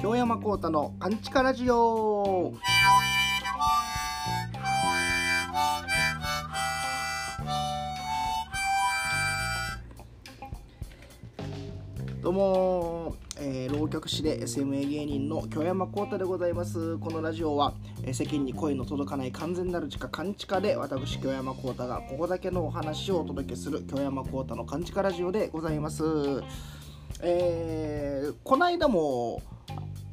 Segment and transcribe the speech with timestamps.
[0.00, 2.54] 京山幸太のアンチカラジオ。
[12.22, 16.96] どうも、えー浪曲師で SMA 芸人の京山幸太でございます。
[16.96, 17.74] このラジオは、
[18.12, 26.04] 世間に声の届かない完全なる地下勘地下で私京山幸太がここだけのお話をお届けする京山幸太の勘地下ラジオでございます。
[27.22, 29.42] えーこの間も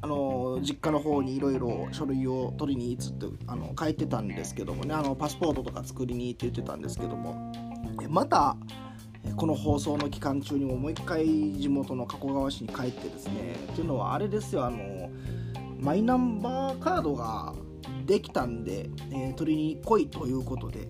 [0.03, 7.51] あの実家の方にいろいろ書類を取りに行ってあの書いてたんですけどもねあのパスポートとか作りにって言ってたんですけども
[8.01, 8.57] えまた
[9.23, 15.11] えこの放送の期間中にももう一回地元の加古川市に帰ってですねっていうのはあれですよあの
[15.79, 17.53] マイナンバーカードが
[18.11, 20.85] できたんで、えー取りに来いということで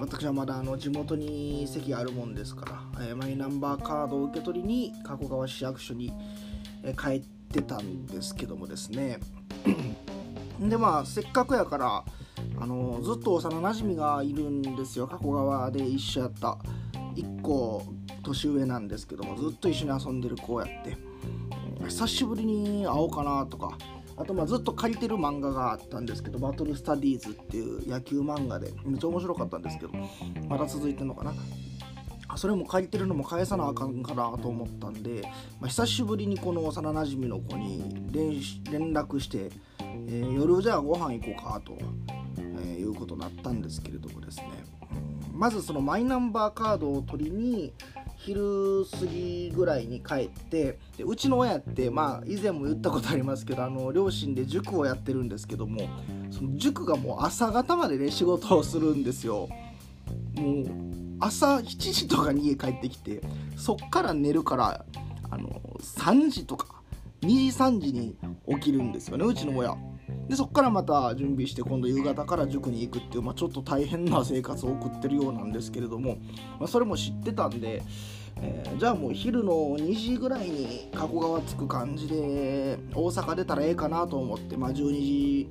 [0.00, 2.64] 私はまだあの地元に席があるもんですか
[2.96, 6.10] ら、えーマイナンバーカードを受け取りに加古川市役所に、
[6.82, 7.20] えー帰っ
[7.52, 9.18] てたんですけどもですね。
[10.58, 12.02] でまあせっかくやから
[12.58, 15.06] あのずっと幼なじみがいるんですよ。
[15.06, 16.56] 加古川で一緒やった
[17.14, 17.84] 1個
[18.22, 20.96] 年上なんですけどもずっと一緒に遊んでる子やって。
[21.86, 23.76] 久しぶりに会おうかなとか
[24.16, 29.92] あとまあずっと借りてる漫画があったんですけど「バトルスタディーズ」っていう野球漫画でめっちゃ面白かったんですけど
[30.48, 31.34] まだ続いてるのかな？
[32.36, 35.22] それも借りてるのも返さなあかんかなと思ったんで、
[35.60, 41.78] まあ、久しぶりにこの幼なじみの子に連絡して、えー夜じゃあご飯行こうかと、
[42.38, 44.64] えーいうことになったんですけれどもですね。
[45.32, 47.72] まずそのマイナンバーカードを取りに
[48.16, 55.88] 昼過ぎぐらいに帰ってでうちの親ってまあ以前も言ったことありますけどあの両親で塾をやってるんですけども
[56.30, 59.48] その塾がもう朝方までね仕事をするんですよ。
[60.34, 60.66] もう
[61.20, 63.20] 朝7時とかに家帰ってきて
[63.56, 64.84] そっから寝るから
[65.30, 65.48] あの
[65.80, 66.82] 3時とか
[67.22, 68.16] 2時3時に
[68.48, 69.76] 起きるんですよねうちの親
[70.28, 76.16] でそっからまた準備して今度夕方から塾に行くっていう、まあ、ちょっと大変な生活を送ってるようなんですけれども、
[76.58, 77.82] まあ、それも知ってたんで、
[78.36, 85.48] えーじゃあもう昼の2時ぐらいに加古川着く感じで大阪出たらええかなと思って、まあ、12時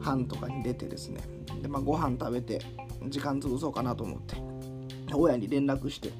[0.00, 1.20] 半とかに出てですね。
[1.60, 2.60] で、まあ、ご飯食べて
[3.08, 4.36] 時間潰そうかなと思って
[5.14, 6.10] 親に連絡して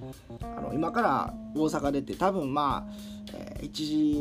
[0.43, 2.93] あの今から大阪出て多分まあ、
[3.35, 3.71] えー1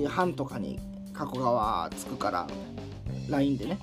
[0.03, 0.79] 時半とかに
[1.13, 2.47] 加古川着くから
[3.31, 3.79] LINE でね。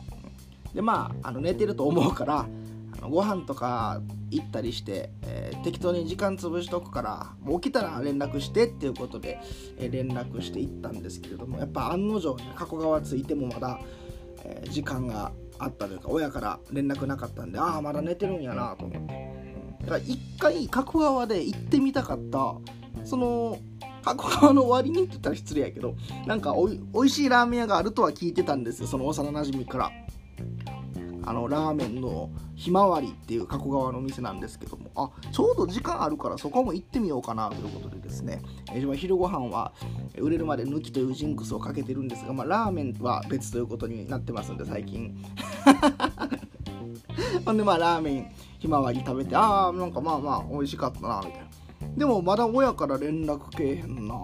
[0.74, 2.46] でまああの寝てると思うから
[2.98, 4.00] あのご飯とか
[4.30, 9.40] 行ったりして、えー適当に時間潰しとくからもう起きたら連絡してっていうことで、
[9.78, 13.80] えー連絡して行ったんですけれどもやっぱ案の定ね加古川着いてもまだ、
[14.44, 19.38] えー時間があったというか親から連絡なかったんでああまだ寝てるんやなと思って。
[19.80, 22.56] だから一回加古川で行ってみたかった
[23.04, 23.58] その
[24.16, 25.94] 加古川の終わりにって言ったら失礼やけど
[26.26, 29.90] なんかおいしいラーメン屋があるとは聞いてたんですよその幼なじみから。
[31.24, 34.90] あのラーメンのひまわりっていう加古川の店なんですけども。
[34.94, 38.40] あちょうど時間あるからそこも行ってみようかなということでですね、
[38.72, 39.74] えー昼ご飯は
[40.16, 45.22] 売れるまで抜きというジンクスをかけてるんですが、まあ、ラーメンは別ということになってますんで最近。
[47.44, 51.47] ほんでまあラーメンひまわり食べてああなんかまあまあ美味しかったなみたいな。
[51.98, 53.90] でもまだ親から連絡けえへんな。
[53.90, 54.14] みたいな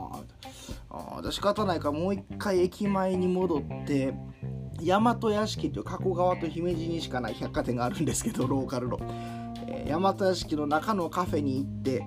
[0.91, 4.15] ああ仕方ないからもう一回駅前に戻って
[4.81, 8.99] 大和屋敷という加古川と姫路にしかない百貨店があるんですけどローカルの、
[9.67, 12.07] えー大和屋敷の中のカフェに行って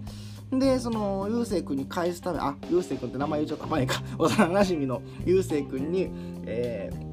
[0.51, 3.67] でそのゆうせい君に返すためあゆうせい君って名前言っちゃった。
[3.67, 4.01] 前か。
[4.17, 6.09] 幼なじみのゆうせい君に、
[6.45, 7.07] えー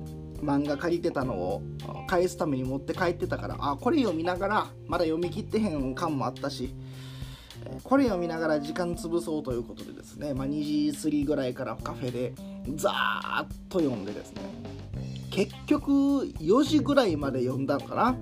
[0.44, 1.62] 漫画借りてたのを
[2.06, 6.74] 返すために持って帰ってたからあこれ読みながらまだ読み切ってへん感もあったし
[7.82, 12.32] これ読みながら時間潰そうということでですね、まあ、2時過ぎぐらいからカフェで
[12.74, 14.42] ザーッと読んでですね。
[15.30, 15.90] 結局
[16.40, 18.16] 4時ぐらいまで読んだのかな、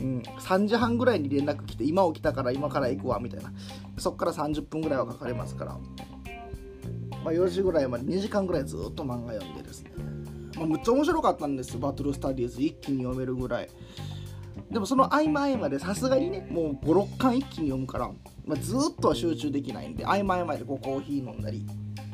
[0.00, 3.52] うん、3時半ぐらいに連絡来て今起きたから今から行くわみたいな。
[3.98, 5.78] そっから30分ぐらいはかかりますから、
[7.24, 9.92] まあ、4時ぐらいまで2時間ぐらいずっと漫画読んでですね、
[10.56, 13.68] まあ、むっちゃ面白かったんですバトルスタディーズ一気に読めるぐらい。
[14.70, 18.10] でもその合間合間でさすがにねもう56巻一気に読むから、
[18.44, 21.66] まあ、ずっとは集中できないんで合間合間でこうコーヒー飲んだり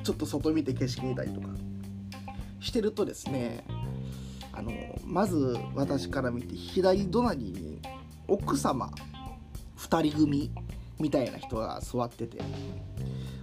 [0.04, 1.49] ちょっと外見て景色見たりとか
[2.60, 3.64] してるとですね
[4.52, 4.72] あの
[5.04, 7.81] まず私から見て左隣に
[8.28, 8.90] 奥様
[9.78, 10.50] 2人組
[11.00, 12.38] みたいな人が座ってて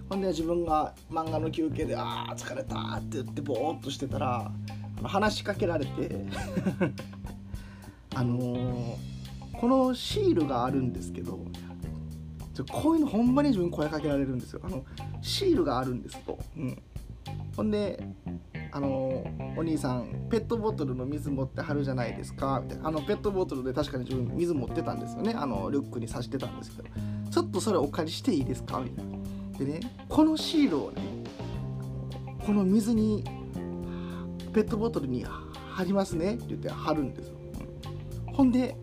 [0.09, 4.51] ほんで自分が漫画の休憩で「あー疲れた」って言ってぼーっとしてたら
[5.03, 6.25] 話しかけられて
[8.15, 8.95] あのー
[9.59, 11.37] このシールがあるんですけど
[12.53, 14.61] ちょこういうのほんまに自分声かけられるんですよ。
[14.63, 14.85] あの
[15.21, 16.81] シールがあるんですと、うん、
[17.57, 18.01] ほんで
[18.71, 19.25] あの
[19.57, 22.61] お兄さんペットボトルの水持ってはるじゃないですか。
[22.63, 22.87] みたいな。
[22.87, 25.33] あのペットボトルで確かに自分水持ってたんですよね。
[25.35, 26.89] あのリュックに刺してたんですけど。
[27.29, 28.79] ちょっとそれお借りしていいですか？
[28.79, 29.17] みたいな。
[29.57, 31.01] でねこのシールをね
[32.45, 33.25] この水に
[34.53, 35.25] ペットボトルに
[35.73, 36.35] 貼りますね。
[36.35, 37.38] って言って貼るんですよ、
[38.39, 38.73] ほんで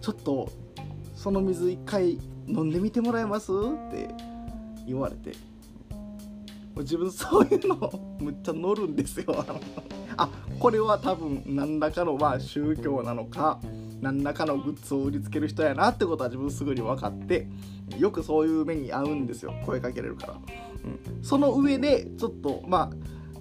[0.00, 0.50] ちょっと
[1.14, 2.18] その水一回
[2.48, 3.52] 飲んでみてもらえます？
[3.52, 4.08] って
[4.86, 5.32] 言われて。
[6.78, 9.44] 自分そういうのむっちゃ乗るんですよ。
[10.16, 13.60] あこれは多分何らかのまあ宗教なのか
[14.00, 17.46] 何らかのグッズを売りつける人やなってことは自分すぐに分かって
[17.98, 22.90] よくそういう目に遭うんですよ声かけれるから、うん、その上でちょっとまあ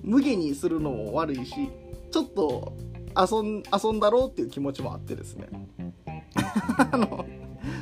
[0.01, 1.69] 無下にするのも悪いし
[2.11, 2.73] ちょっと
[3.17, 5.47] 遊ん遊んだろうっていう気持ちもあってですね。
[6.91, 7.25] あの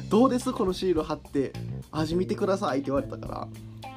[0.09, 0.51] どうです？
[0.51, 1.53] このシール貼って
[1.91, 3.47] 味見てくださいって言われたから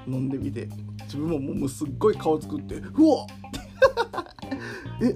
[0.06, 0.68] 飲んでみて。
[1.04, 3.26] 自分ももうすっごい顔作ってうわ
[5.02, 5.14] え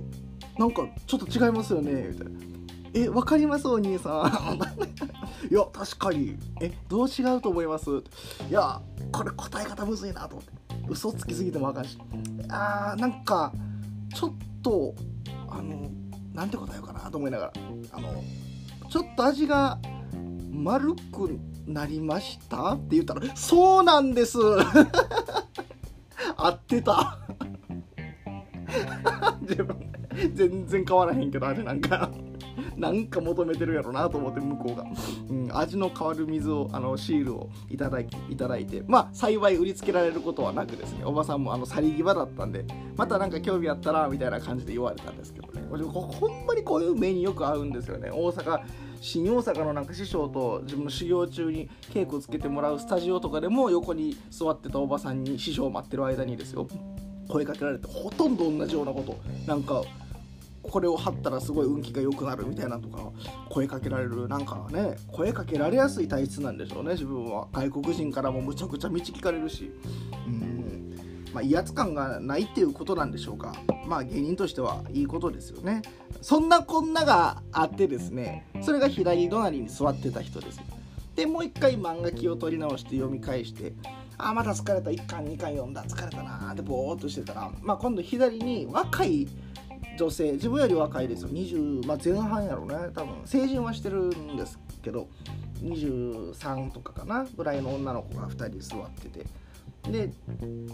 [0.59, 2.09] なんかちょっと違いますよね？
[2.13, 2.41] みたいな。
[2.95, 3.67] え分かります？
[3.67, 4.59] お兄さん。
[5.51, 6.37] いや確かに。
[6.61, 7.91] えどう違うと思います？
[8.49, 8.81] いや
[9.11, 10.53] これ答え方むずいなと思って。
[10.89, 11.99] 嘘つきすぎてもあかんし。
[12.51, 13.53] あーなんか
[14.15, 14.33] ちょっ
[14.63, 14.95] と
[15.49, 15.91] あの
[16.39, 17.53] なんて答えようかなと思いながら。
[17.91, 18.23] あの
[18.89, 19.77] ちょっと味が
[20.53, 21.37] 丸く
[21.67, 24.39] なりましたって言ったらそうなんです。
[26.37, 27.19] 合ってた。
[29.43, 29.93] 自分
[30.35, 32.09] 全然変わらへんけどあれなんか。
[32.81, 34.85] なんか求めてるやろなと思って向こうが、
[35.29, 38.83] うん、味の変わる水をあのシールをいただきいただいて。
[38.87, 42.65] まあ幸い売りつけられることはなくですねおばさんもあの去り際だったんで
[42.97, 45.63] また何か興味あったらみたいな感じで言われたんですけどね。
[45.85, 48.11] ほんまにこういう目によく合うんですよね。
[48.11, 48.61] 大阪
[49.01, 56.67] 新大阪のなんか師匠と自分の修行中に稽古つけてもらうスタジオとかでも横に座ってたおばさんに師匠を待ってる間にですよ
[57.29, 59.17] 声かけられてほとんど同じようなこと
[59.47, 59.83] なんか
[60.71, 63.11] これを貼ったらすごい運気が良くなるみたいなとか
[63.49, 64.29] 声かけられる。
[64.29, 67.49] なんかね声かけられやすい体質なんでしょうね自分は。
[67.53, 69.71] 外国人からもむちゃくちゃ道聞かれるし。
[70.27, 70.95] うん。
[71.33, 73.55] まあ威圧感がないっていうことなんでしょうか。
[73.87, 75.83] まあ芸人としてはいいことですよね。
[76.21, 80.61] そんなこんながあってですねそれが左隣に座ってた人です。
[81.15, 83.73] でもう一回漫画気を取り直して読み返して
[84.19, 84.91] あまた疲れた。
[84.91, 85.85] 1巻2巻読んだ。
[85.85, 89.29] 疲れたなーってぼーっとしてたら、まあ、今度左に若い
[89.99, 91.29] 女性自分より若いですよ。
[91.29, 92.77] 20、まあ、前半やろうね。
[92.95, 95.09] 多分成人はしてるんですけど
[95.63, 97.27] 23とかかな。
[97.37, 99.27] ぐらいの女の子が2人座ってて。
[99.91, 100.13] で、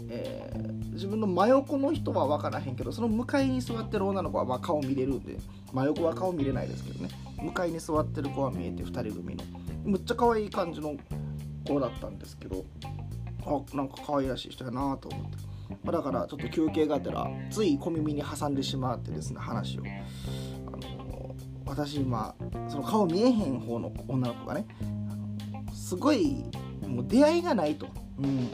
[0.09, 5.37] えー、自分の真横の人は分からへんけどその向かいに座ってる女の子はま顔見れるんで
[5.71, 7.09] 真横は顔見れないですけどね。
[7.41, 9.43] 向かいに座ってる子は見えて2人組の。
[9.83, 10.95] むっちゃ可愛い感じの
[11.67, 12.63] 子だったんですけど
[13.45, 15.44] あなんか可愛らしい人やなと思って。
[15.83, 19.83] ま、だからちょっと休憩がてらつい小耳に挟んでしまってですね話を。
[20.67, 21.35] あの
[21.65, 22.35] 私今
[22.67, 24.67] その顔見えへん方の女の子がね
[25.73, 26.45] すごい
[26.87, 27.87] もう出会いがないと、
[28.19, 28.49] うん、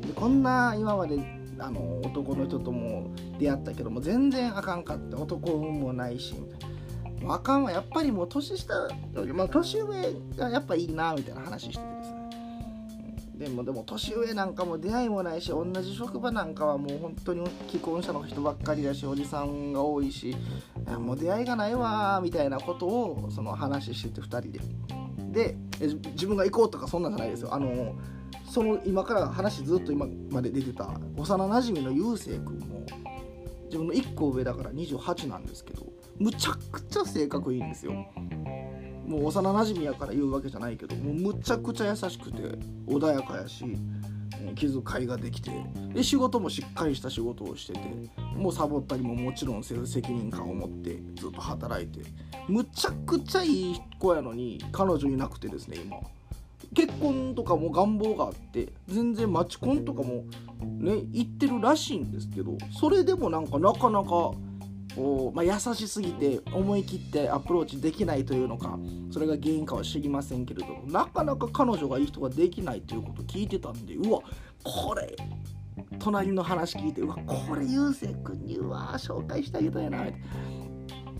[0.00, 1.18] でこんな今まで
[1.58, 7.34] あの男の人とも出会ったけども全然あかんかって男運もないしみたいな。
[7.34, 7.72] あかんわ。
[7.72, 9.86] やっぱりもう年下より、まあ、年上
[10.36, 11.97] がやっぱいいなみたいな話してて。
[13.38, 20.36] でもでも年上なんかも出会いもないし同じ職場なんかはもう本当に既婚者の人ばっかりだしおじさんが多いし
[20.98, 24.60] もう出会いがないわみたいなことをその話してて2人で。
[25.28, 25.56] で
[26.12, 27.54] 自分が行こうとかそんなんじゃないですよ。
[27.54, 27.94] あの
[28.48, 32.86] その今から話ずっと今まで出てた幼なじみのゆうせい君も
[33.66, 35.86] 自分の1個上だから28なんですけど
[36.18, 37.92] むちゃくちゃ性格いいんですよ。
[39.08, 42.42] もう幼なじみやから言うわけじゃないけどもうむちゃくちゃ優しくて
[42.86, 43.64] 穏やかやし
[44.54, 45.50] 気遣いができて
[45.94, 47.80] で仕事もしっかりした仕事をしてて
[48.36, 52.00] もうサボったりももちろんせず責任感を持ってずっと働いて
[52.48, 55.96] むちゃくちゃいい子やのに彼女いなくてですね今。
[56.74, 60.24] 結婚とかも願望があって全然マチコンとかも
[60.60, 64.32] ね行ってるらしいんですけどそれでもなんかなかなか
[64.94, 68.78] こう、まあ、優しすぎて思い切ってアプローチできないというのか
[69.10, 74.20] それが原因かは知りませんけれどなかなか彼女がいい人ができないということを聞いてたんでうわ
[74.64, 75.14] これ
[75.98, 80.14] 隣の話聞いてうわこれゆうせい君にうわ紹介してあげたいなって。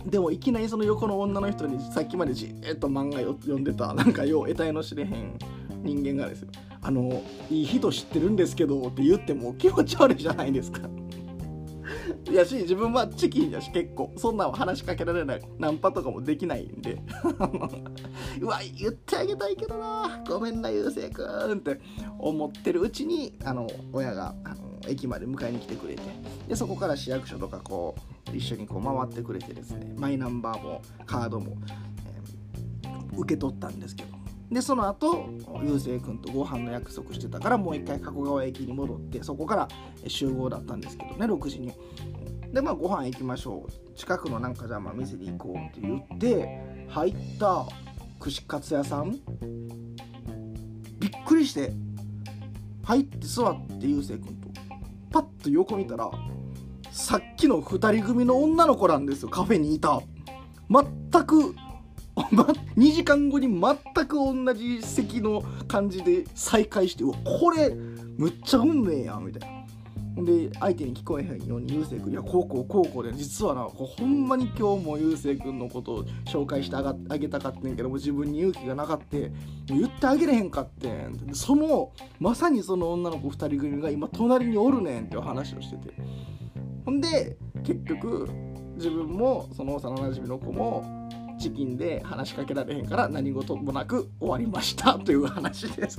[0.07, 5.39] でもいきなりその横の女の人にさっきまでじっと漫画読んでたなんかよう得体の知れへん
[5.83, 6.49] 人間がですよ
[6.81, 10.89] あのいい人知ってるんですけどって言っても気持ち悪いじゃないですか。
[12.35, 15.43] やし自分はチキンやし結構そんなん話しかけられない。
[15.59, 17.03] ナンパとかもできないんで。
[18.41, 20.23] うわ言ってあげたいけどな。
[20.29, 21.81] ごめんなゆうせいくんって。
[22.19, 24.57] 思ってるうちにあの親があの
[24.87, 26.03] 駅まで迎えに来てくれて。
[26.49, 27.95] でそこから市役所とかこ
[28.33, 29.95] う一緒にこう回ってくれてですね。
[29.97, 31.57] マイナンバーもカードも、
[32.85, 34.19] えー、受け取ったんですけど。
[34.51, 35.29] でその後
[35.63, 39.69] ゆうせい君とご飯の約束してたからもう一回加古川駅に戻ってそこから
[40.07, 41.73] 集合だったんですけどね6時に。
[42.53, 43.93] でまあご飯行きましょう。
[43.97, 47.67] 近くのなんかじゃあまあ店に行こうって言って入った
[48.21, 49.19] 串カツ屋さん。
[50.99, 51.73] びっくりして
[52.85, 54.49] 入って座ってゆうせい君と
[55.11, 56.11] パッと横見たら
[56.91, 59.29] さっきの2人組の女の子なんですよ。
[59.29, 60.01] カフェにいた。
[60.71, 60.85] 全
[61.25, 61.55] く
[62.77, 69.58] 2時間後に全く同じ席の感じで再会してうわこれむっちゃ運命やみたいな。
[70.25, 79.33] で相手に聞こえへんようにゆうせい君いやこうこうこうこうで実はなほんまに今日もゆうせい君のことを紹介してあがあげたかってんけども自分に勇気がなかって
[79.67, 81.31] 言ってあげれへんかってん。
[81.33, 85.95] そのまさにその女の子2人組が今隣におるねんっていう話をしてて。
[86.85, 88.29] ほんで結局
[88.77, 91.09] 自分もその幼なじみの子も
[91.39, 95.99] チキンで話しかけられへんから何事もなく終わりましたという話です。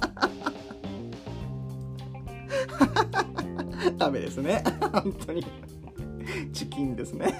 [3.98, 4.64] ダメですね。
[4.92, 5.46] 本当に。
[6.54, 7.34] チキンですね。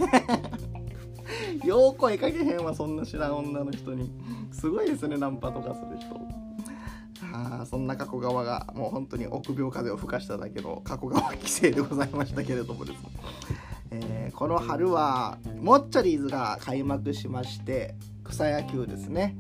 [1.64, 4.12] よう声かけへんわそんな知らん女の人に。
[4.52, 6.20] すごいですねナンパとかする人。
[7.32, 8.68] あそんな加古川が。
[8.76, 13.10] もう本当に臆病風を吹かしただけの加古川規制でございましたけれどもですね。
[13.92, 19.36] えー、この春はモッチャリーズが開幕しまして草野球ですね。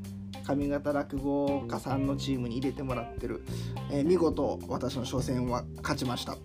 [0.55, 3.43] 上方落語家さんのチームに入れてもらってる、
[3.91, 6.37] えー、見事私の初戦は勝ちました、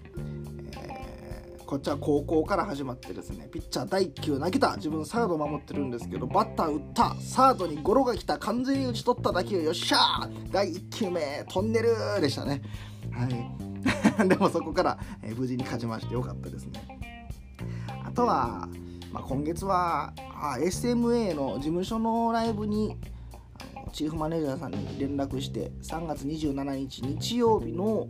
[1.66, 12.62] こっちは高校から始まってですねピッチャー第1球投げた自分サード守ってるんですけどバッター打ったサードにゴロが来た完全に打ち取った打球よっしゃー第1球目トンネルでしたね。
[13.12, 14.28] はい。
[14.28, 16.86] でもそこから、えー、無事に勝ちましてよかったですね。
[18.04, 18.68] あとは、
[19.12, 22.96] まあ、今月はあ SMA の事務所のライブに
[23.92, 28.08] チーフマネージャーさんに連絡して3月27日日曜日の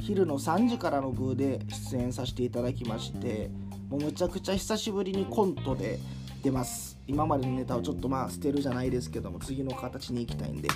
[0.00, 1.60] 昼の3時からの部で
[1.90, 3.50] 出演させていただきまして
[3.88, 5.98] もうむちゃくちゃ久しぶりにコントで
[6.42, 6.90] 出ます。
[7.06, 10.68] 今までのネタをちょっとまあ捨てるじゃないですけども次の形に行きたいんで、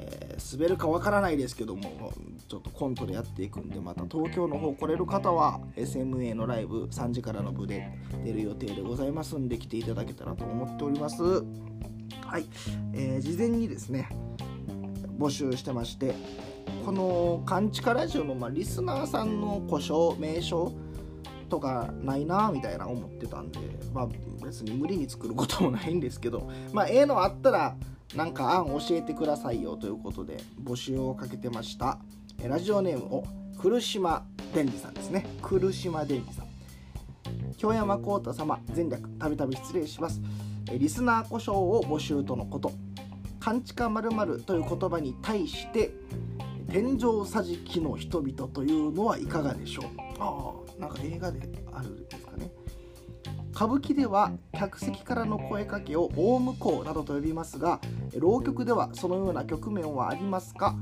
[0.00, 2.12] えー、滑るかわからないですけども
[2.48, 7.92] ちょっとコントでやっていくんでまた東京の方来れる方は SMA のライブ3時からの部で
[8.24, 11.22] 出る予定でございますんで来ていただけたらと思っております。
[11.22, 12.46] はい、
[12.92, 14.08] えー、事前にですね
[15.16, 16.14] 募集してまして
[16.88, 20.72] この「カンチカラジオ」の、まあ、リスナーさんの故障名称
[21.50, 23.58] とかないなみたいな思ってたんで、
[23.92, 24.08] まあ、
[24.42, 27.76] 別に無理に作ることもないんですけど、まあ、ええのあったら
[28.16, 31.98] なんか案教えてくださいよということで募集をかけてました。
[32.42, 33.24] ラジオネームを
[33.58, 35.26] 来島伝次さんですね。
[35.42, 36.46] 来島伝次さん。
[37.58, 40.22] 京山幸太様前略たびたび失礼します。
[40.72, 42.72] リスナー故障を募集とのこと
[43.40, 45.90] 「勘違まるという言葉に対して
[46.70, 49.84] 天井桟敷の人々というのはいかがでしょう？
[50.18, 52.50] ああなんか映画であるんですかね。
[53.54, 57.80] 歌舞伎では客席からの声かけを大向こうなどと呼びますが
[58.16, 60.76] 浪曲ではそのような局面はありますか？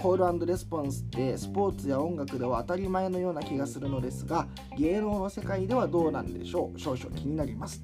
[0.00, 4.46] コールレスポンスってスポーツや音楽では当たり前のような気がするのですが
[4.78, 6.78] 芸能の世界ではどうなんでしょう？
[6.78, 7.82] 少々気になります。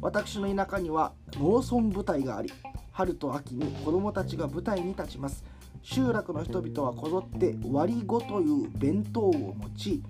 [0.00, 2.50] 私の田舎には農村部隊があり
[2.90, 5.44] 春と秋に子供たちが舞台に立ちます。
[5.82, 10.02] 集落の人々はこぞって割り子という弁当を持ち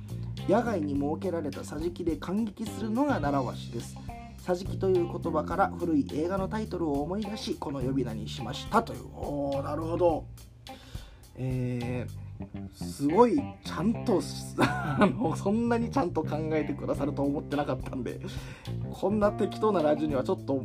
[0.49, 3.97] 野外に設けられた桟敷で感激するのが習わしです。
[4.47, 9.01] 桟敷という言葉から古い映画のタイトルを思い出しこの呼び名にしましたという。
[9.15, 10.25] おーなるほど。
[11.37, 14.21] えー、すごいちゃんと
[14.59, 18.21] あのそんなにちゃんと考えてくださると思ってなかったんで
[18.93, 20.65] こんな適当なラジオにはちょっと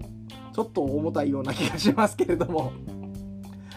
[0.54, 2.72] ちょっと重たいような気がしますけれども。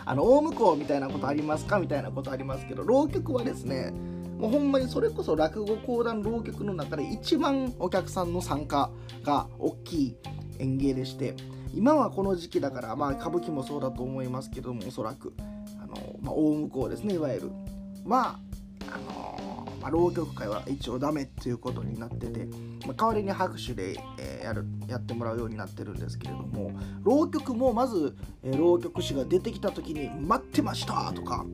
[0.07, 1.79] あの大向こうみたいなことありますか？
[1.79, 3.93] みたいなことありますけど浪曲はですね
[4.39, 8.91] もうほんまにそれこそ落語講談浪曲の中で一番お客さんの参加
[9.25, 10.17] が大きい
[10.59, 11.35] 演芸でして
[11.75, 15.35] 今はこの時期だからまあ歌舞伎もそうだと思いますけどもおそらく
[15.83, 17.51] あの、まあ、大向こうですねいわゆる。
[18.05, 18.39] まあ
[18.95, 19.26] あの
[19.87, 22.47] まあ、浪曲界は一応ダメっていうことになってて、
[22.87, 26.73] まあ、代わりに拍手で、えー、やるやってもらうようになってるんですけれども
[27.05, 31.47] 浪曲もまず、えー、浪曲師が出てきた時に「待ってました!」とか、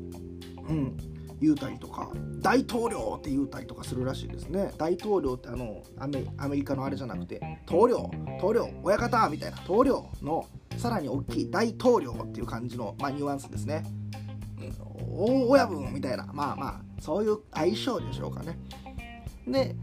[0.67, 0.97] うん、
[1.43, 2.11] 言うたりとか
[2.41, 6.07] 大統領って言うたりとかするらしいですね大統領ってあのア
[6.49, 10.47] メリカのあれじゃなくて統領統領親方みたいな統領の
[10.79, 13.85] さらに大きい大統領っていう感じの、まあ、ニュアンスですね、
[15.11, 18.59] 大親分みたいなまあまあそういう相性でしょうかね。
[19.47, 19.75] で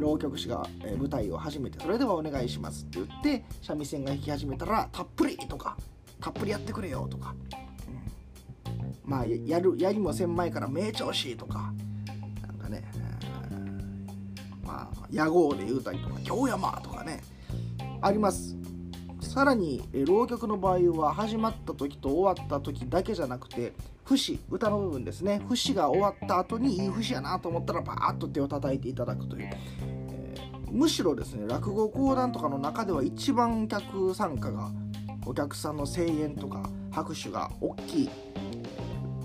[0.00, 0.66] 浪曲師が
[0.98, 5.76] 舞台を始めてそれではお願いしますって言って三味線が弾き始めたらたっぷりとか
[6.20, 7.34] たっぷりやってくれよとか、
[8.66, 11.72] うん、まあやるやりもせん前から名調子とか。
[12.46, 12.84] なんかね、
[14.62, 17.22] まあ屋号で言うたりとか京山とかね
[18.00, 18.56] あります。
[19.20, 23.72] さらに浪曲の場合は始まった時と終わった時だけじゃなくて
[24.08, 25.40] 節歌の部分ですね。
[25.48, 34.70] 節が終わった後にいい節やなと思ったらバーッと手を叩いていただくという、えー、むしろですね落語講談とかの中では一番客参加が
[35.26, 38.10] お客さんの声援とか拍手が大きい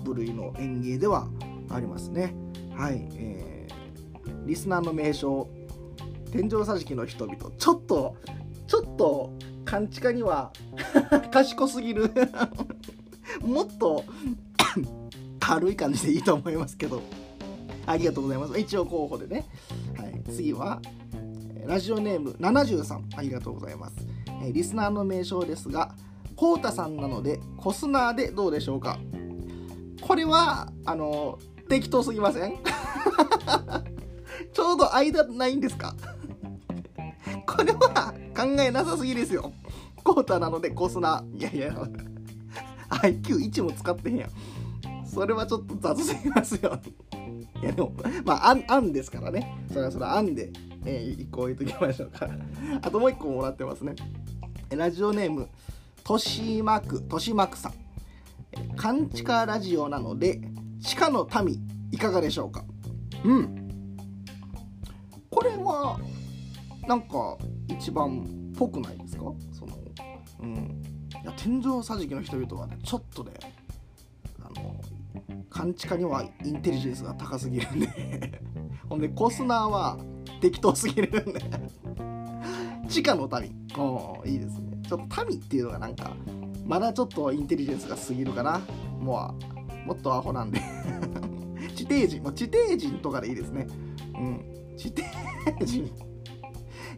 [0.04, 1.28] 部類の演芸では
[1.70, 2.34] ありますね。
[2.76, 5.48] はい、えー、リスナーの名称
[6.30, 8.16] 天井桟敷の人々ちょっと
[8.66, 9.32] ちょっと
[9.64, 10.52] 勘違いには
[11.32, 12.12] 賢すぎる。
[13.40, 14.04] もっと
[15.46, 17.02] 軽い感じでいいと思いますけど。
[17.86, 18.58] ありがとうございます。
[18.58, 19.44] 一応候補でね、
[19.98, 20.80] はい、次は
[21.66, 23.96] ラジオネーム73ありがとうございます。
[24.42, 25.94] えリスナーの名称ですが
[26.34, 28.98] コウタさんなのでコスナーでどうでしょうか？
[30.00, 32.56] これはあの適当すぎません？
[34.54, 35.94] ちょうど間ないんですか？
[37.46, 39.52] これは考えなさすぎですよ。
[40.02, 41.38] コータなのでコスナー。
[41.38, 41.88] いやいや。
[42.88, 44.26] IQ1 も使ってへんや。
[44.26, 44.30] ん
[45.14, 46.78] それはちょっと雑すぎますよ。
[47.62, 47.92] いやでも
[48.24, 49.56] まあ案案ですからね。
[49.68, 50.50] それはそれは案で、
[50.84, 52.28] えー、1個置いときましょうか。
[52.82, 53.94] あともう1個もらってますね。
[54.70, 55.48] ラジオネーム
[55.98, 57.72] 豊島区豊島区さん。
[58.76, 60.40] 勘地下ラジオなので
[60.80, 62.64] 地下の民いかがでしょうか？
[63.24, 63.96] うん。
[65.30, 65.98] これは
[66.86, 67.36] なんか
[67.68, 68.20] 一番
[68.54, 69.22] っぽくないですか？
[69.52, 69.76] その
[70.40, 70.82] うん。
[71.22, 73.32] いや天井桟敷の人々はねちょっとね
[75.64, 77.88] 勘地下にはインテリジェンスが高すぎるんで。
[78.88, 79.98] ほんでコスナーは
[80.40, 81.40] 適当すぎるんで。
[82.88, 83.50] 地下の民。
[83.78, 84.78] おいいですね。
[84.86, 86.14] ちょっと民っていうのがなんか
[86.66, 88.60] まだちょっとインテリジェンスが過ぎるかな。
[89.00, 89.34] も
[89.84, 90.60] うもっとアホなんで。
[91.74, 92.22] 地底人。
[92.22, 93.66] も地底人とかでいいですね。
[94.14, 94.44] うん。
[94.76, 95.90] 地底人。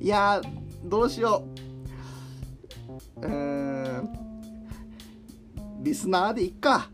[0.01, 0.41] いや
[0.85, 1.45] どうしよ
[3.17, 3.21] う。
[3.21, 4.27] うーん。
[5.83, 6.91] リスナーでいっか。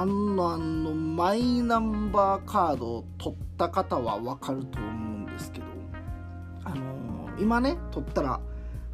[0.00, 5.66] アンのあのマイナンバーカードを取った方は分かると思うんですけど、
[6.64, 8.40] あのー、今ね取ったら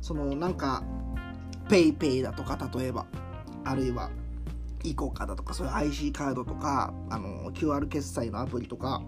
[0.00, 0.82] そのなんか
[1.68, 3.06] PayPay だとか例えば
[3.64, 4.10] あるいは
[4.82, 9.00] イコカだとかそういう IC カードとか、あのー、QR 決済のアプリとか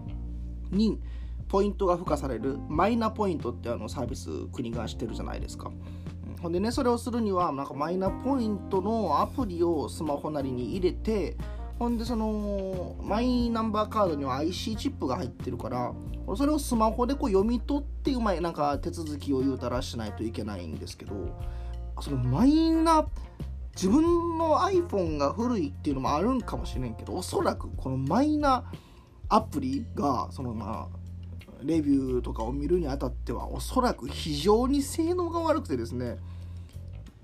[0.71, 1.01] に
[1.49, 5.69] ポイントが付加されるマイナポイントってあのサービス国がしてるじゃないですか。
[6.41, 11.35] ほんでねそれをするにはなんかマイナポイントのアプリをスマホなりに入れて
[11.79, 15.93] ほんでそのマイナンバーカードには IC チップが入ってるから
[16.35, 21.13] それをスマホでこう読み取ってうまいなんか手続きを言うたらしないといけないんですけど
[22.01, 23.07] そのマイナ
[23.75, 28.65] 自分の iPhone が古いっていうのもあるんかもしれんけどおそらくこのマイナ
[29.29, 30.99] アプリがそのまあ
[31.63, 36.17] レビューとかを見るにあたってはおそらく非常に性能が悪くてですね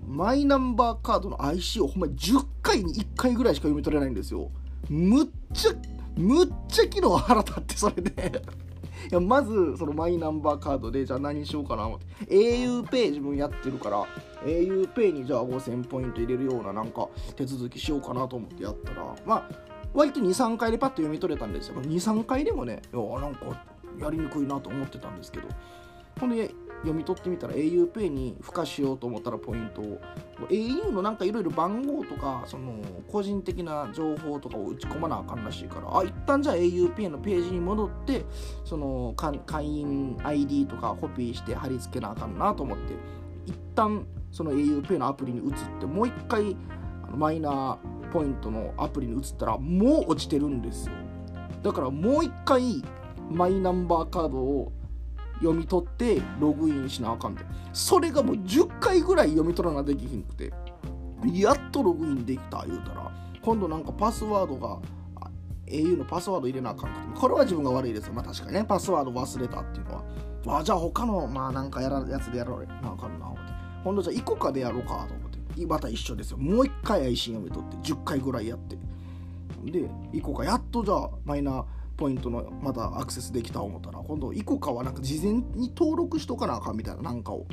[0.06, 4.50] マイナンバーカードの IC をほんま10回に1回ぐらいしか読み取れないんですよ。
[4.88, 5.72] むっちゃ、
[6.16, 8.42] むっちゃ機能腹立ってそれで。
[9.10, 12.24] いやまずそのマイナンバーカードでじゃあ何しようかな思って。
[12.26, 14.06] auPay 自分やってるから
[14.44, 19.48] auPay にじゃあ5000ポイント入れるようななんか手続きしようかなと思ってやったらまあ
[19.92, 21.80] 割と23回でパッと読み取れたんですよ。
[21.82, 23.64] 23回でもねいやなんか
[23.98, 25.48] やりにくいなと思ってたんですけど。
[26.18, 30.00] ほんで読み取ってみたら auPay に付加しようと思ったらポイントを。
[30.48, 32.74] au のなんかいろいろ番号とかその
[33.10, 35.98] 個人的な情報とかを打ち込まなあかんらしいから。
[35.98, 38.24] あ一旦じゃあ auPay のページに戻って
[38.64, 42.94] その会員 ID とかコピーして貼り付けなあかんなと思って。
[43.46, 46.56] 一旦その auPay のアプリに移ってもう一回
[47.14, 50.94] マイナーポイントのアプリに移ったらもう落ちてるんですよ。
[51.62, 52.82] だからもう一回
[53.30, 54.72] マイナンバーカードを
[55.36, 57.44] 読み取ってログインしなあかんで。
[57.72, 60.52] それがもう10回ぐらい読み取らなできひんくて
[61.32, 63.10] やっとログインできた言うたら。
[63.42, 64.78] 今度なんかパスワードが
[65.66, 67.20] au のパスワード入れなあかんくて。
[67.20, 68.12] これは自分が悪いですよ。
[68.12, 68.64] まあ確かにね。
[68.64, 70.58] パスワード忘れたっていうのは。
[70.60, 73.52] あじゃあ他のまあなんかやらやつでやらなあかんな思って。
[73.84, 75.66] 今度じゃあイコカでやろうかと思って。
[75.66, 76.38] また一緒ですよ。
[76.38, 78.76] もう一回配信読み取って10回ぐらいやって。
[79.64, 81.64] でイコカやっとじゃあマイナー
[81.96, 87.46] ポイントのまたアクセスできた思ったら今度イコカはなんか事前に登録しとかなあかんみたいななんかを。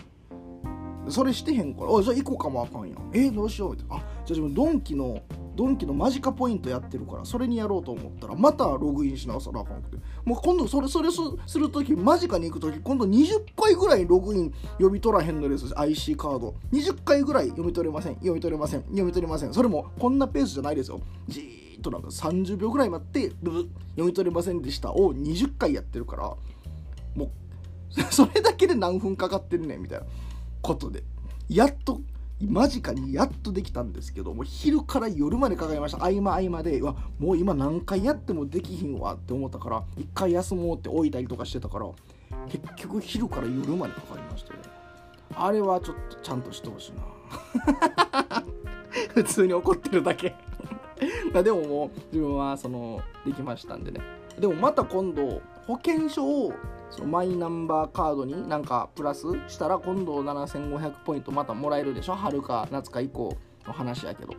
[1.10, 1.90] それしてへんから。
[1.90, 3.12] おいじゃあイコカもあかんやん。
[3.14, 5.22] えー、どうしようみたいなあじゃあ自分ドンキの
[5.56, 9.98] ドンキのマジカポイントやってるからそれにやろうと思ったらまたログインし直さなあかんくて。
[10.26, 15.72] もう今度それそれすする時マジカに行く時今度20回ぐらいログイン読み取らへんのです。
[15.78, 16.56] IC カード。
[16.72, 18.16] 20回ぐらい読み取れません。
[18.16, 18.82] 読み取れません。
[18.84, 19.54] 読み取れません。
[19.54, 21.00] それもこんなペースじゃないですよ。
[21.28, 24.94] じーっとなんか30秒ぐらい待ってブブ読み取れませんでした。
[24.94, 26.24] を20回やってるから
[27.16, 30.06] もう それだけで何分かかってるねみたいな
[30.62, 31.04] ことで。
[31.50, 32.00] やっと
[32.42, 35.98] 間近にやっとできたんですけどもう昼から夜までかかりました。
[36.04, 41.88] 合間合間でわもう今何回やってもできひんわって思ったから一回休もうって置いたりとかしてたから
[42.48, 44.60] 結局昼から夜までかかりましたよ。
[45.36, 48.44] あれはちょっとちゃんとしてほしいな。
[49.14, 50.36] 普通に怒ってるだけ。
[51.34, 54.02] まあでももう自分はそのできましたんでね。
[54.40, 56.54] でもまた今度保険証を
[56.90, 62.16] そのマイナンバーカードになんかプラスしたら今度7500ポイントまたもらえるでしょ？
[62.16, 63.36] 春か夏か以降
[63.66, 64.34] の話やけど。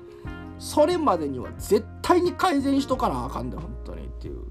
[0.59, 4.45] それまでには絶対に改善しとかなあかんで本当にっていう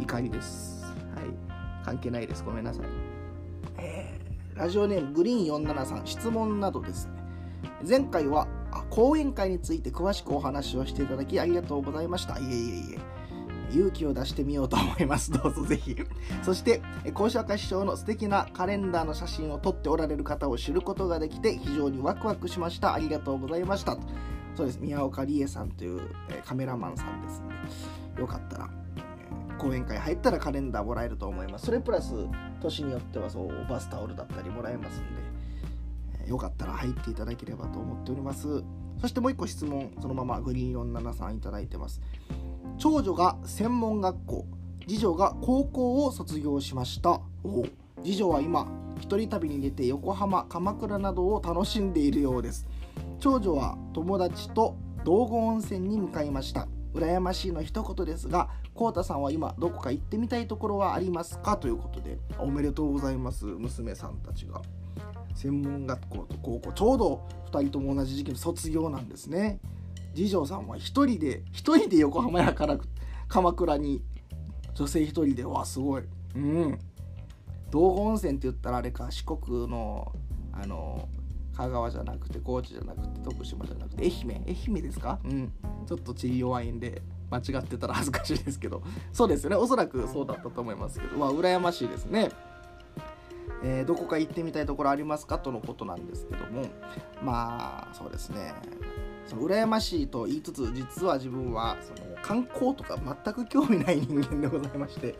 [0.00, 0.84] 怒りです。
[1.14, 1.84] はい。
[1.84, 2.44] 関係ないです。
[2.44, 2.86] ごめんなさい。
[3.78, 7.12] えー、ラジオネームグリーン473質問などですね。
[7.88, 8.46] 前回は
[8.90, 13.16] 講演会について詳しくお話をしていただきありがとうございましたいえいえいえ
[13.70, 15.32] 勇気を出してみようと思います。
[15.32, 15.96] どうぞぜひ。
[16.42, 16.82] そして、
[17.14, 22.94] 講師若師匠の素敵なカレンダーの写真を撮っておられる方を知ることができて非常にワクワクしました。
[22.94, 23.96] ありがとうございました。
[24.54, 24.78] そうです。
[24.80, 26.00] 宮岡理恵さんという
[26.44, 27.46] カメラマンさんですね。
[28.20, 28.70] よかったら、
[29.58, 31.66] 講演会入ったらカレンダーもらえると思います。
[31.66, 32.14] それプラス、
[32.60, 35.25] 年によってはそうバスタオルだったりもらえますんで、
[36.26, 38.62] よかったら入っていただければと思っております。
[39.00, 42.00] そしてもう一個質問、そのままグリーン473いただいてます。
[42.78, 44.46] 長女が専門学校。
[44.88, 47.20] 次女が高校を卒業しました。
[48.02, 48.68] 次女は今
[49.00, 52.66] 一人旅に出て横浜鎌倉などを楽しんでいるようです。
[53.18, 56.68] 長女は友達と道後温泉に向かいました。
[56.94, 61.58] 羨ましいの一言ですがこうたさんは今どこか行ってみたいところはありますか？
[61.58, 64.62] ということでおめでとうございます娘さんたちが。
[65.36, 69.60] 専門学校と高校ちょうど2人とも同じ時期の卒業なんですね。
[70.14, 72.78] 次女さんは一人で一人で横浜やから
[73.28, 74.02] 鎌倉に
[74.74, 76.02] 女性一人でわすごい。
[76.34, 76.78] うん。
[77.70, 80.12] 道後温泉って言ったらあれか四国の
[80.52, 81.08] あの
[81.54, 84.44] 香川じゃなくて高知じゃなくて徳島じゃなくて愛媛。
[84.46, 85.18] 愛媛ですか？
[85.24, 85.52] うん。
[85.86, 88.82] ちょっと地理弱いんで間違ってたら恥ずかしいですけど。
[89.12, 89.56] そうですよね。
[89.56, 91.16] おそらくそうだったと思いますけど。
[91.18, 92.30] まあ羨ましいですね。
[93.62, 96.66] えー、どこか行ってみたいところありますかとのことなんですけども
[97.22, 98.54] まあそうですね。
[99.26, 105.16] その羨ましいと言いつつ実は自分はその観光とか全く興味ない人間でございまして、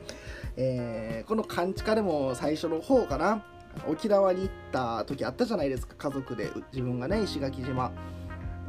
[0.56, 3.44] えー、この勘地下でも最初の方かな。
[3.86, 5.94] 沖縄に行った時あったじゃないですか。
[5.98, 7.92] 家族で自分がね石垣島。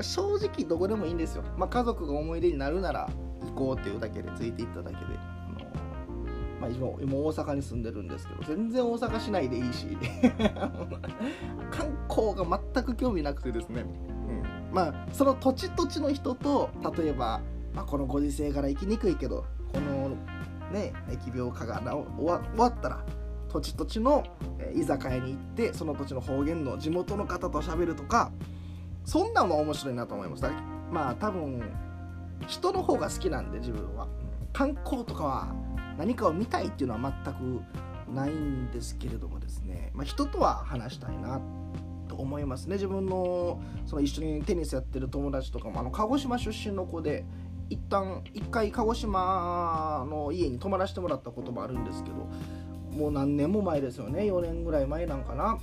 [0.01, 3.09] 正直どこでもいいんですよ、まあ、家族が思い出になるなら
[3.41, 5.36] 行こうっていうだけでついていっただけで。
[6.67, 9.97] まあ、今今大阪に住んでるんですけど全然大阪市内でいいし。
[11.71, 13.85] 観光が全く興味なくてですね。
[14.71, 17.41] まあその土地土地の人と例えば、
[17.73, 20.09] まあ、このご時世から生きにくいけどこの
[20.71, 23.05] ね疫病化が終わ終わったら
[23.49, 24.23] 土地土地の
[24.75, 28.31] 居酒屋に行ってその土地の方言の地元の方と喋るとか
[29.05, 30.43] そんなんは面白いなと思います。
[30.91, 31.61] まあ多分
[32.47, 34.07] 人の方が好きなんで自分は。
[34.57, 35.55] 観光とかは
[35.99, 41.39] 何かを見たいっていうのは全くないんですけれどもですね、まあ、人とは話したいな
[42.07, 42.73] と思いますね。
[42.73, 47.23] 自分のその一緒にテニスやってる友達とかもあの鹿児島出身の子で
[47.69, 52.27] 一旦一回鹿児島の家に泊まらせてもらったこともあるんですけど
[52.97, 54.21] もう何年も前ですよね。
[54.21, 55.59] 4年ぐらい前なんかな。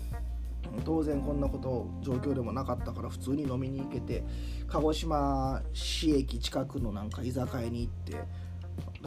[0.84, 4.24] 当然こんなこと状況でもなかったから普通に飲みに行けて
[4.68, 8.24] 鹿児島市駅近くのなんか居酒屋に行って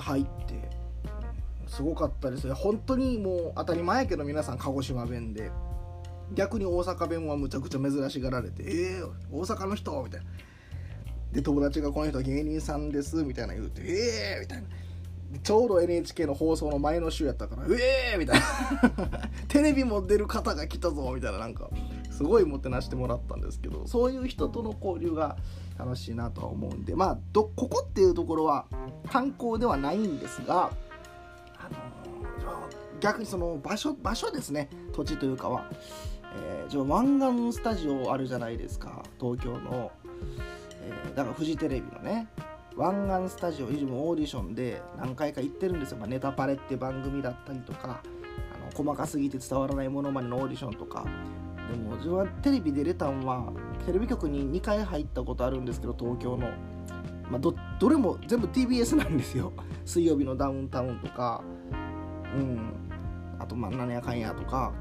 [0.02, 0.70] 入って
[1.68, 5.52] すごかったですね本当にもう当たり前やけど皆さん鹿児島弁で
[6.34, 10.28] 逆に大阪弁はむちゃくちゃ珍しがられて「えー、大阪の人?」みたいな。
[11.32, 14.68] で友達が「この人芸人さんです」みたいな言うて「ええー!」みたいな。
[15.44, 21.70] ちょうど NHK の放送の前の週やったから「ええー!」みたいな テレビも出る方が来たぞみたいななんか
[22.12, 25.36] すごいもてなしてもらったんですけどそういう人との交流が
[25.78, 28.66] 楽しいなとは思うんでまあどここっていうところは
[29.10, 30.72] 観光ではないんですが、
[31.58, 32.68] あの
[33.00, 34.70] 逆にその場所場所ですね。
[34.94, 35.70] 土地というかは、
[36.36, 39.04] えー、湾岸スタジオあるじゃないですか。
[39.20, 39.92] 東京の、
[40.82, 42.28] えー、だからフジテレビのね。
[42.76, 48.04] 湾岸スタジオ以上もオーディションで何回か行ってるんですよ、まあ、ネタパレって番組だったりとか
[48.54, 51.06] あの細かすぎて伝わらないものまでのオーディションとか。
[51.68, 53.52] でも自分はテレビ出れたんは
[53.86, 56.50] テレビ局に2回入ったことあるんですけど東京の、
[57.30, 59.52] まあ、どどれも全部 TBS なんですよ。
[59.86, 61.44] 水曜日のダウンタウンとか。
[62.36, 62.74] うん。
[63.40, 64.72] あとまあ何やかんやとか。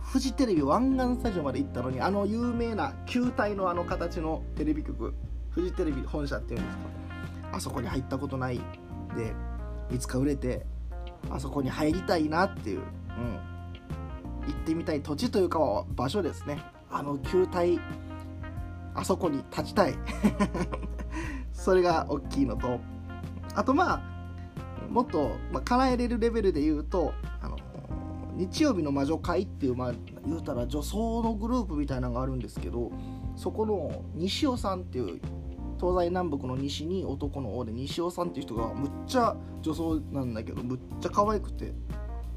[0.00, 5.14] フジテレビ湾岸スタジオまで行ったのにあの有名な球体のあの形のテレビ局。
[5.50, 6.84] フジテレビ本社っていうんですか。
[7.52, 8.60] あそこに入ったことない
[9.16, 9.34] で
[9.90, 10.66] いつか売れて
[11.30, 12.84] あそこに入りたいなっていう、うん、
[14.46, 16.62] 行ってみたい土地というか場所ですね。
[16.90, 17.80] あの球体
[18.94, 19.94] あそこに立ちたい。
[21.52, 22.80] それが大きいのと。
[23.54, 24.16] あとまあ
[24.90, 27.56] もっと、まあ、叶えれるレベルで言うとあの
[28.34, 32.92] 日曜日の魔女会っていうまあ言うたら女装のグループみたいなのがあるんですけど
[33.34, 35.20] そこの西尾さんっていう
[35.78, 41.72] 東西南北の西に男の王で西尾さんっていう人がむっちゃ女装なんだけどむっちゃ可愛くて。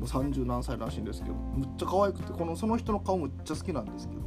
[0.06, 4.22] う30何歳らしいんですけどむっちゃ可愛くてこのその人の顔むっちゃ好きなんですけど、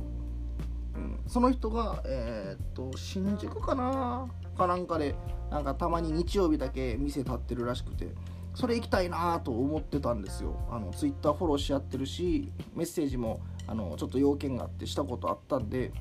[0.96, 4.28] うん、その人がえー、っと新宿かな？
[4.56, 5.14] かなんかで
[5.50, 8.08] なんかたまに日曜日だけ店立ってるらしくて
[8.54, 10.54] それ行きたいなと思ってたんですよ。
[10.70, 15.92] あのツイッターフォローし合ってるしメッセージもあのちょっと要件があってしたことあったんで、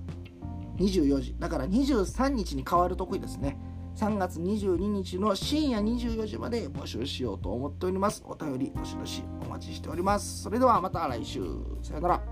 [0.77, 1.35] 24時。
[1.39, 3.59] だから23日に変わるとこですね。
[3.95, 8.23] 3月22日の深夜24時まで募集しようと思っております。
[8.25, 10.43] お便りどしどしお待ちしております。
[10.43, 11.43] それではまた来週。
[11.83, 12.30] さよなら。